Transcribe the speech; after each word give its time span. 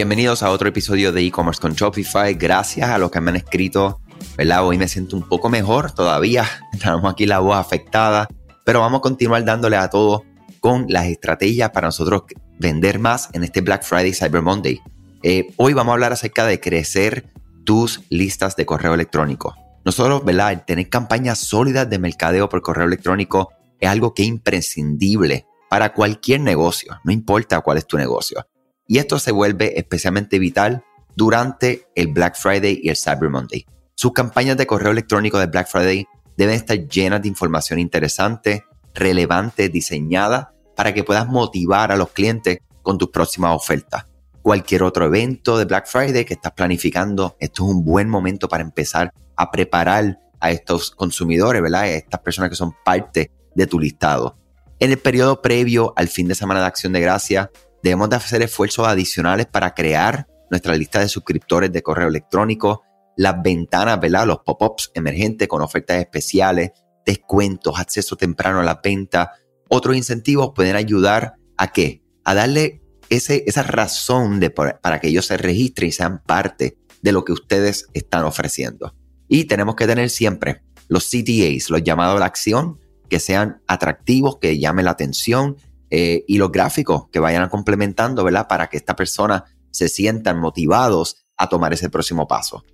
Bienvenidos 0.00 0.42
a 0.42 0.50
otro 0.50 0.66
episodio 0.66 1.12
de 1.12 1.20
e-commerce 1.20 1.60
con 1.60 1.74
Shopify. 1.74 2.32
Gracias 2.32 2.88
a 2.88 2.96
los 2.96 3.10
que 3.10 3.20
me 3.20 3.32
han 3.32 3.36
escrito, 3.36 4.00
¿verdad? 4.34 4.66
Hoy 4.66 4.78
me 4.78 4.88
siento 4.88 5.14
un 5.14 5.28
poco 5.28 5.50
mejor 5.50 5.92
todavía. 5.92 6.46
Tenemos 6.80 7.12
aquí 7.12 7.26
la 7.26 7.40
voz 7.40 7.58
afectada, 7.58 8.26
pero 8.64 8.80
vamos 8.80 9.00
a 9.00 9.02
continuar 9.02 9.44
dándole 9.44 9.76
a 9.76 9.90
todo 9.90 10.24
con 10.58 10.86
las 10.88 11.04
estrategias 11.04 11.68
para 11.68 11.88
nosotros 11.88 12.22
vender 12.58 12.98
más 12.98 13.28
en 13.34 13.44
este 13.44 13.60
Black 13.60 13.82
Friday 13.82 14.14
Cyber 14.14 14.40
Monday. 14.40 14.80
Eh, 15.22 15.52
hoy 15.58 15.74
vamos 15.74 15.90
a 15.90 15.94
hablar 15.96 16.14
acerca 16.14 16.46
de 16.46 16.60
crecer 16.60 17.30
tus 17.66 18.00
listas 18.08 18.56
de 18.56 18.64
correo 18.64 18.94
electrónico. 18.94 19.54
Nosotros, 19.84 20.24
¿verdad? 20.24 20.64
Tener 20.66 20.88
campañas 20.88 21.40
sólidas 21.40 21.90
de 21.90 21.98
mercadeo 21.98 22.48
por 22.48 22.62
correo 22.62 22.86
electrónico 22.86 23.50
es 23.78 23.90
algo 23.90 24.14
que 24.14 24.22
es 24.22 24.28
imprescindible 24.28 25.44
para 25.68 25.92
cualquier 25.92 26.40
negocio, 26.40 26.98
no 27.04 27.12
importa 27.12 27.60
cuál 27.60 27.76
es 27.76 27.86
tu 27.86 27.98
negocio. 27.98 28.46
Y 28.90 28.98
esto 28.98 29.20
se 29.20 29.30
vuelve 29.30 29.78
especialmente 29.78 30.40
vital 30.40 30.82
durante 31.14 31.86
el 31.94 32.08
Black 32.08 32.36
Friday 32.36 32.80
y 32.82 32.88
el 32.88 32.96
Cyber 32.96 33.30
Monday. 33.30 33.64
Sus 33.94 34.12
campañas 34.12 34.56
de 34.56 34.66
correo 34.66 34.90
electrónico 34.90 35.38
de 35.38 35.46
Black 35.46 35.68
Friday 35.68 36.08
deben 36.36 36.56
estar 36.56 36.76
llenas 36.88 37.22
de 37.22 37.28
información 37.28 37.78
interesante, 37.78 38.64
relevante, 38.92 39.68
diseñada 39.68 40.52
para 40.74 40.92
que 40.92 41.04
puedas 41.04 41.28
motivar 41.28 41.92
a 41.92 41.96
los 41.96 42.10
clientes 42.10 42.58
con 42.82 42.98
tus 42.98 43.10
próximas 43.10 43.54
ofertas. 43.54 44.06
Cualquier 44.42 44.82
otro 44.82 45.06
evento 45.06 45.56
de 45.56 45.66
Black 45.66 45.86
Friday 45.86 46.24
que 46.24 46.34
estás 46.34 46.50
planificando, 46.50 47.36
esto 47.38 47.62
es 47.62 47.72
un 47.72 47.84
buen 47.84 48.08
momento 48.08 48.48
para 48.48 48.64
empezar 48.64 49.12
a 49.36 49.52
preparar 49.52 50.18
a 50.40 50.50
estos 50.50 50.90
consumidores, 50.90 51.62
¿verdad? 51.62 51.82
A 51.82 51.90
estas 51.90 52.22
personas 52.22 52.50
que 52.50 52.56
son 52.56 52.74
parte 52.84 53.30
de 53.54 53.66
tu 53.68 53.78
listado. 53.78 54.36
En 54.80 54.90
el 54.90 54.98
periodo 54.98 55.42
previo 55.42 55.92
al 55.94 56.08
fin 56.08 56.26
de 56.26 56.34
semana 56.34 56.58
de 56.58 56.66
Acción 56.66 56.92
de 56.92 57.00
Gracia, 57.00 57.52
debemos 57.82 58.10
de 58.10 58.16
hacer 58.16 58.42
esfuerzos 58.42 58.86
adicionales 58.86 59.46
para 59.46 59.74
crear 59.74 60.26
nuestra 60.50 60.76
lista 60.76 61.00
de 61.00 61.08
suscriptores 61.08 61.72
de 61.72 61.82
correo 61.82 62.08
electrónico, 62.08 62.82
las 63.16 63.42
ventanas, 63.42 64.00
¿verdad? 64.00 64.26
Los 64.26 64.38
pop-ups 64.44 64.90
emergentes 64.94 65.48
con 65.48 65.62
ofertas 65.62 65.98
especiales, 65.98 66.70
descuentos, 67.06 67.78
acceso 67.78 68.16
temprano 68.16 68.60
a 68.60 68.64
la 68.64 68.80
venta. 68.82 69.32
Otros 69.68 69.96
incentivos 69.96 70.52
pueden 70.54 70.76
ayudar 70.76 71.34
a 71.56 71.72
qué? 71.72 72.02
A 72.24 72.34
darle 72.34 72.82
ese, 73.08 73.44
esa 73.46 73.62
razón 73.62 74.40
de, 74.40 74.50
para 74.50 75.00
que 75.00 75.08
ellos 75.08 75.26
se 75.26 75.36
registren 75.36 75.88
y 75.88 75.92
sean 75.92 76.22
parte 76.24 76.78
de 77.02 77.12
lo 77.12 77.24
que 77.24 77.32
ustedes 77.32 77.86
están 77.92 78.24
ofreciendo. 78.24 78.94
Y 79.28 79.44
tenemos 79.44 79.76
que 79.76 79.86
tener 79.86 80.10
siempre 80.10 80.62
los 80.88 81.08
CTAs, 81.08 81.70
los 81.70 81.82
llamados 81.82 82.16
a 82.16 82.20
la 82.20 82.26
acción, 82.26 82.80
que 83.08 83.20
sean 83.20 83.62
atractivos, 83.66 84.38
que 84.40 84.58
llamen 84.58 84.84
la 84.84 84.92
atención 84.92 85.56
eh, 85.90 86.24
y 86.26 86.38
los 86.38 86.52
gráficos 86.52 87.08
que 87.10 87.18
vayan 87.18 87.48
complementando, 87.48 88.24
¿verdad? 88.24 88.46
Para 88.48 88.68
que 88.68 88.76
esta 88.76 88.96
persona 88.96 89.44
se 89.70 89.88
sientan 89.88 90.38
motivados 90.38 91.26
a 91.36 91.48
tomar 91.48 91.72
ese 91.72 91.90
próximo 91.90 92.28
paso. 92.28 92.64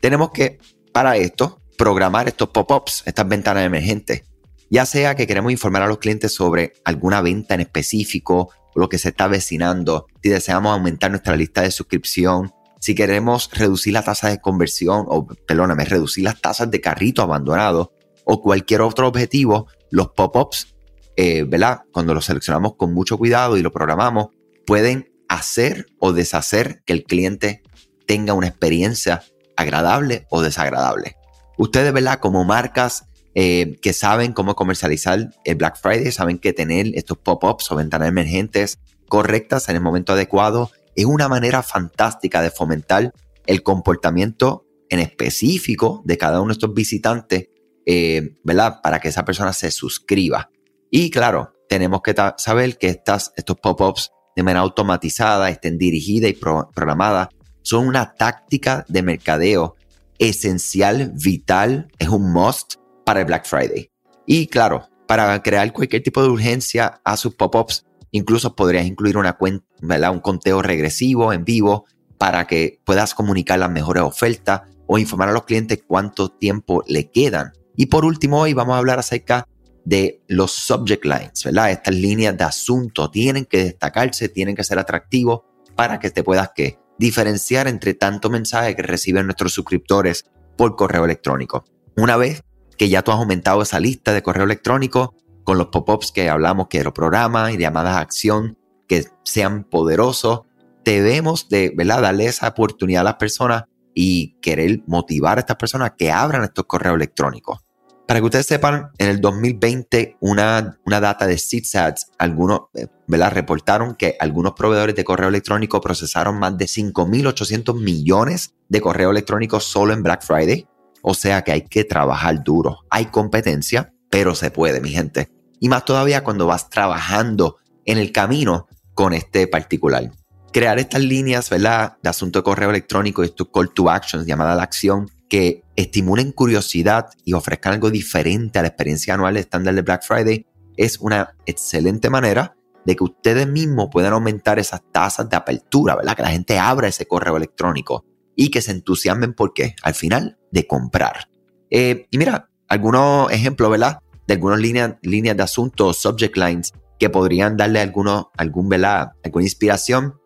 Tenemos 0.00 0.30
que, 0.30 0.58
para 0.92 1.16
esto, 1.16 1.60
programar 1.76 2.28
estos 2.28 2.48
pop-ups, 2.48 3.02
estas 3.06 3.28
ventanas 3.28 3.64
emergentes. 3.64 4.22
Ya 4.70 4.86
sea 4.86 5.14
que 5.14 5.26
queremos 5.26 5.52
informar 5.52 5.82
a 5.82 5.86
los 5.86 5.98
clientes 5.98 6.32
sobre 6.32 6.72
alguna 6.84 7.20
venta 7.20 7.54
en 7.54 7.60
específico, 7.60 8.50
lo 8.74 8.88
que 8.88 8.98
se 8.98 9.10
está 9.10 9.28
vecinando, 9.28 10.06
si 10.22 10.28
deseamos 10.28 10.72
aumentar 10.72 11.10
nuestra 11.10 11.36
lista 11.36 11.62
de 11.62 11.70
suscripción, 11.70 12.52
si 12.80 12.94
queremos 12.94 13.50
reducir 13.52 13.92
la 13.92 14.02
tasa 14.02 14.28
de 14.28 14.40
conversión, 14.40 15.06
o 15.08 15.26
perdóname, 15.26 15.84
reducir 15.84 16.24
las 16.24 16.40
tasas 16.40 16.70
de 16.70 16.80
carrito 16.80 17.22
abandonado, 17.22 17.92
o 18.24 18.42
cualquier 18.42 18.82
otro 18.82 19.08
objetivo, 19.08 19.66
los 19.90 20.08
pop-ups, 20.08 20.75
eh, 21.16 21.44
¿verdad? 21.44 21.80
Cuando 21.92 22.14
los 22.14 22.26
seleccionamos 22.26 22.74
con 22.76 22.92
mucho 22.92 23.18
cuidado 23.18 23.56
y 23.56 23.62
lo 23.62 23.72
programamos, 23.72 24.28
pueden 24.66 25.12
hacer 25.28 25.86
o 25.98 26.12
deshacer 26.12 26.82
que 26.84 26.92
el 26.92 27.04
cliente 27.04 27.62
tenga 28.06 28.34
una 28.34 28.48
experiencia 28.48 29.22
agradable 29.56 30.26
o 30.30 30.42
desagradable. 30.42 31.16
Ustedes, 31.58 31.92
¿verdad? 31.92 32.20
Como 32.20 32.44
marcas 32.44 33.06
eh, 33.34 33.78
que 33.82 33.92
saben 33.92 34.32
cómo 34.32 34.54
comercializar 34.54 35.30
el 35.44 35.54
Black 35.56 35.78
Friday, 35.80 36.12
saben 36.12 36.38
que 36.38 36.52
tener 36.52 36.88
estos 36.94 37.18
pop-ups 37.18 37.70
o 37.70 37.76
ventanas 37.76 38.08
emergentes 38.08 38.78
correctas 39.08 39.68
en 39.68 39.76
el 39.76 39.82
momento 39.82 40.12
adecuado 40.12 40.70
es 40.94 41.04
una 41.04 41.28
manera 41.28 41.62
fantástica 41.62 42.42
de 42.42 42.50
fomentar 42.50 43.12
el 43.46 43.62
comportamiento 43.62 44.66
en 44.88 45.00
específico 45.00 46.02
de 46.04 46.18
cada 46.18 46.40
uno 46.40 46.48
de 46.48 46.52
estos 46.54 46.74
visitantes, 46.74 47.48
eh, 47.84 48.36
¿verdad? 48.42 48.80
Para 48.82 49.00
que 49.00 49.08
esa 49.08 49.24
persona 49.24 49.52
se 49.52 49.70
suscriba. 49.70 50.50
Y 50.90 51.10
claro, 51.10 51.52
tenemos 51.68 52.00
que 52.02 52.14
saber 52.38 52.78
que 52.78 52.88
estas, 52.88 53.32
estos 53.36 53.56
pop-ups 53.60 54.10
de 54.36 54.42
manera 54.42 54.60
automatizada, 54.60 55.48
estén 55.48 55.78
dirigidas 55.78 56.30
y 56.30 56.34
programadas, 56.34 57.28
son 57.62 57.88
una 57.88 58.14
táctica 58.14 58.84
de 58.88 59.02
mercadeo 59.02 59.76
esencial, 60.18 61.12
vital, 61.14 61.88
es 61.98 62.08
un 62.08 62.32
must 62.32 62.74
para 63.04 63.20
el 63.20 63.26
Black 63.26 63.46
Friday. 63.46 63.90
Y 64.26 64.46
claro, 64.46 64.88
para 65.06 65.42
crear 65.42 65.72
cualquier 65.72 66.02
tipo 66.02 66.22
de 66.22 66.28
urgencia 66.28 67.00
a 67.04 67.16
sus 67.16 67.34
pop-ups, 67.34 67.86
incluso 68.10 68.54
podrías 68.54 68.86
incluir 68.86 69.16
una 69.16 69.34
cuenta, 69.34 70.10
un 70.10 70.20
conteo 70.20 70.62
regresivo 70.62 71.32
en 71.32 71.44
vivo 71.44 71.86
para 72.18 72.46
que 72.46 72.80
puedas 72.84 73.14
comunicar 73.14 73.58
las 73.58 73.70
mejores 73.70 74.02
ofertas 74.02 74.62
o 74.86 74.98
informar 74.98 75.30
a 75.30 75.32
los 75.32 75.44
clientes 75.44 75.82
cuánto 75.86 76.28
tiempo 76.28 76.82
le 76.86 77.10
quedan. 77.10 77.52
Y 77.76 77.86
por 77.86 78.04
último, 78.04 78.40
hoy 78.40 78.52
vamos 78.52 78.74
a 78.74 78.78
hablar 78.78 78.98
acerca 78.98 79.46
de 79.86 80.20
los 80.26 80.50
subject 80.50 81.04
lines, 81.04 81.44
¿verdad? 81.44 81.70
Estas 81.70 81.94
líneas 81.94 82.36
de 82.36 82.42
asunto 82.42 83.08
tienen 83.08 83.44
que 83.44 83.62
destacarse, 83.64 84.28
tienen 84.28 84.56
que 84.56 84.64
ser 84.64 84.80
atractivos 84.80 85.42
para 85.76 86.00
que 86.00 86.10
te 86.10 86.24
puedas 86.24 86.50
diferenciar 86.98 87.68
entre 87.68 87.94
tanto 87.94 88.28
mensaje 88.28 88.74
que 88.74 88.82
reciben 88.82 89.26
nuestros 89.26 89.52
suscriptores 89.52 90.26
por 90.56 90.74
correo 90.74 91.04
electrónico. 91.04 91.64
Una 91.96 92.16
vez 92.16 92.42
que 92.76 92.88
ya 92.88 93.02
tú 93.02 93.12
has 93.12 93.18
aumentado 93.18 93.62
esa 93.62 93.78
lista 93.78 94.12
de 94.12 94.22
correo 94.22 94.44
electrónico 94.44 95.14
con 95.44 95.56
los 95.56 95.68
pop-ups 95.68 96.10
que 96.10 96.28
hablamos, 96.28 96.66
que 96.66 96.82
los 96.82 96.92
programas 96.92 97.54
y 97.54 97.56
llamadas 97.56 97.94
a 97.94 98.00
acción 98.00 98.58
que 98.88 99.04
sean 99.22 99.62
poderosos, 99.62 100.40
debemos 100.84 101.48
de 101.48 101.72
¿verdad? 101.76 102.02
darle 102.02 102.26
esa 102.26 102.48
oportunidad 102.48 103.02
a 103.02 103.04
las 103.04 103.14
personas 103.14 103.64
y 103.94 104.36
querer 104.40 104.80
motivar 104.88 105.38
a 105.38 105.42
estas 105.42 105.56
personas 105.56 105.92
que 105.96 106.10
abran 106.10 106.42
estos 106.42 106.64
correos 106.64 106.96
electrónicos. 106.96 107.65
Para 108.06 108.20
que 108.20 108.26
ustedes 108.26 108.46
sepan, 108.46 108.90
en 108.98 109.08
el 109.08 109.20
2020, 109.20 110.16
una, 110.20 110.78
una 110.86 111.00
data 111.00 111.26
de 111.26 111.38
CITSATS, 111.38 112.12
algunos, 112.18 112.60
eh, 112.74 112.86
¿verdad? 113.08 113.32
Reportaron 113.32 113.96
que 113.96 114.16
algunos 114.20 114.52
proveedores 114.52 114.94
de 114.94 115.02
correo 115.02 115.28
electrónico 115.28 115.80
procesaron 115.80 116.38
más 116.38 116.56
de 116.56 116.66
5.800 116.66 117.80
millones 117.80 118.54
de 118.68 118.80
correo 118.80 119.10
electrónico 119.10 119.58
solo 119.58 119.92
en 119.92 120.04
Black 120.04 120.24
Friday. 120.24 120.68
O 121.02 121.14
sea 121.14 121.42
que 121.42 121.50
hay 121.50 121.62
que 121.62 121.82
trabajar 121.82 122.44
duro. 122.44 122.78
Hay 122.90 123.06
competencia, 123.06 123.92
pero 124.08 124.36
se 124.36 124.52
puede, 124.52 124.80
mi 124.80 124.90
gente. 124.90 125.28
Y 125.58 125.68
más 125.68 125.84
todavía 125.84 126.22
cuando 126.22 126.46
vas 126.46 126.70
trabajando 126.70 127.56
en 127.84 127.98
el 127.98 128.12
camino 128.12 128.68
con 128.94 129.14
este 129.14 129.48
particular. 129.48 130.12
Crear 130.52 130.78
estas 130.78 131.00
líneas, 131.02 131.50
¿verdad? 131.50 131.96
De 132.02 132.08
asunto 132.08 132.38
de 132.38 132.44
correo 132.44 132.70
electrónico 132.70 133.24
y 133.24 133.26
estos 133.26 133.48
call 133.52 133.72
to 133.74 133.90
actions, 133.90 134.26
llamada 134.26 134.52
a 134.52 134.56
la 134.56 134.62
acción, 134.62 135.10
que 135.28 135.62
estimulen 135.74 136.32
curiosidad 136.32 137.08
y 137.24 137.32
ofrezcan 137.32 137.74
algo 137.74 137.90
diferente 137.90 138.58
a 138.58 138.62
la 138.62 138.68
experiencia 138.68 139.14
anual 139.14 139.36
estándar 139.36 139.74
de 139.74 139.82
Black 139.82 140.04
Friday, 140.04 140.46
es 140.76 140.98
una 140.98 141.36
excelente 141.46 142.10
manera 142.10 142.56
de 142.84 142.94
que 142.94 143.04
ustedes 143.04 143.48
mismos 143.48 143.88
puedan 143.90 144.12
aumentar 144.12 144.58
esas 144.58 144.80
tasas 144.92 145.28
de 145.28 145.36
apertura, 145.36 145.96
¿verdad? 145.96 146.16
Que 146.16 146.22
la 146.22 146.30
gente 146.30 146.58
abra 146.58 146.88
ese 146.88 147.06
correo 147.06 147.36
electrónico 147.36 148.04
y 148.36 148.50
que 148.50 148.62
se 148.62 148.70
entusiasmen 148.70 149.34
porque 149.34 149.74
al 149.82 149.94
final 149.94 150.38
de 150.52 150.66
comprar. 150.66 151.28
Eh, 151.70 152.06
y 152.10 152.18
mira, 152.18 152.48
algunos 152.68 153.30
ejemplos, 153.32 153.70
¿verdad? 153.70 153.98
De 154.26 154.34
algunas 154.34 154.60
líneas, 154.60 154.94
líneas 155.02 155.36
de 155.36 155.42
asuntos, 155.42 155.96
subject 155.98 156.36
lines, 156.36 156.72
que 156.98 157.10
podrían 157.10 157.56
darle 157.56 157.80
alguno, 157.80 158.30
algún, 158.36 158.68
¿verdad? 158.68 159.12
alguna 159.24 159.44
inspiración. 159.44 160.20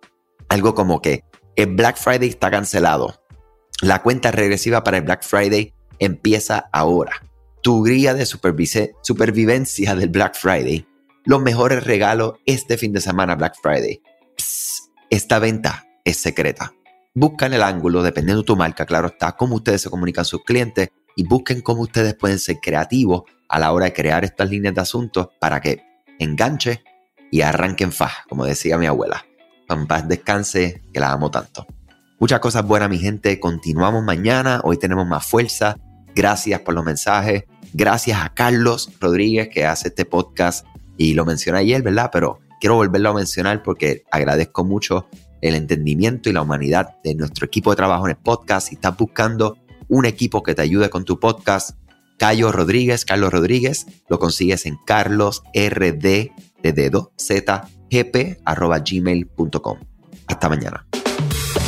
Algo 0.49 0.75
como 0.75 1.01
que 1.01 1.23
el 1.57 1.75
Black 1.75 1.97
Friday 1.97 2.29
está 2.29 2.51
cancelado. 2.51 3.20
La 3.83 4.03
cuenta 4.03 4.31
regresiva 4.31 4.85
para 4.85 4.99
el 4.99 5.05
Black 5.05 5.25
Friday 5.25 5.73
empieza 5.99 6.69
ahora. 6.71 7.23
Tu 7.63 7.83
guía 7.83 8.13
de 8.13 8.27
supervivencia 8.27 9.95
del 9.95 10.11
Black 10.11 10.37
Friday. 10.37 10.87
Los 11.25 11.41
mejores 11.41 11.85
regalos 11.85 12.35
este 12.45 12.77
fin 12.77 12.93
de 12.93 13.01
semana 13.01 13.37
Black 13.37 13.55
Friday. 13.63 14.03
esta 15.09 15.39
venta 15.39 15.87
es 16.05 16.19
secreta. 16.19 16.75
Buscan 17.15 17.55
el 17.55 17.63
ángulo, 17.63 18.03
dependiendo 18.03 18.43
de 18.43 18.47
tu 18.47 18.57
marca, 18.57 18.85
claro 18.85 19.09
está, 19.09 19.33
cómo 19.33 19.57
ustedes 19.57 19.81
se 19.81 19.91
comunican 19.91 20.23
a 20.23 20.27
sus 20.27 20.45
clientes 20.45 20.91
y 21.17 21.27
busquen 21.27 21.63
cómo 21.63 21.83
ustedes 21.83 22.15
pueden 22.15 22.39
ser 22.39 22.59
creativos 22.61 23.23
a 23.49 23.59
la 23.59 23.73
hora 23.73 23.87
de 23.87 23.95
crear 23.95 24.25
estas 24.25 24.51
líneas 24.51 24.75
de 24.75 24.83
asuntos 24.83 25.29
para 25.41 25.61
que 25.61 25.83
enganche 26.19 26.85
y 27.31 27.41
arranquen 27.41 27.93
faja, 27.93 28.25
como 28.29 28.45
decía 28.45 28.77
mi 28.77 28.87
abuela. 28.87 29.25
Paz 29.89 30.07
descanse, 30.07 30.83
que 30.93 31.01
la 31.01 31.13
amo 31.13 31.31
tanto. 31.31 31.67
Muchas 32.21 32.41
cosas 32.41 32.67
buenas, 32.67 32.91
mi 32.91 32.99
gente. 32.99 33.41
Continuamos 33.41 34.05
mañana. 34.05 34.61
Hoy 34.63 34.77
tenemos 34.77 35.07
más 35.07 35.27
fuerza. 35.27 35.79
Gracias 36.15 36.61
por 36.61 36.75
los 36.75 36.85
mensajes. 36.85 37.45
Gracias 37.73 38.21
a 38.21 38.35
Carlos 38.35 38.91
Rodríguez 39.01 39.49
que 39.49 39.65
hace 39.65 39.89
este 39.89 40.05
podcast 40.05 40.67
y 40.99 41.15
lo 41.15 41.25
mencioné 41.25 41.61
ayer, 41.61 41.81
¿verdad? 41.81 42.11
Pero 42.13 42.41
quiero 42.61 42.75
volverlo 42.75 43.09
a 43.09 43.15
mencionar 43.15 43.63
porque 43.63 44.05
agradezco 44.11 44.67
mucho 44.67 45.09
el 45.41 45.55
entendimiento 45.55 46.29
y 46.29 46.35
la 46.35 46.43
humanidad 46.43 46.97
de 47.03 47.15
nuestro 47.15 47.47
equipo 47.47 47.71
de 47.71 47.77
trabajo 47.77 48.05
en 48.05 48.11
el 48.11 48.19
podcast. 48.19 48.69
Si 48.69 48.75
estás 48.75 48.95
buscando 48.99 49.57
un 49.89 50.05
equipo 50.05 50.43
que 50.43 50.55
te 50.55 50.61
ayude 50.61 50.91
con 50.91 51.07
tu 51.07 51.19
podcast, 51.19 51.71
Cayo 52.19 52.53
Rodríguez, 52.53 53.07
Carlos 53.07 53.33
Rodríguez, 53.33 53.87
lo 54.11 54.19
consigues 54.19 54.67
en 54.67 54.77
carlosrd. 54.85 55.47
Hasta 60.27 60.49
mañana. 60.51 60.87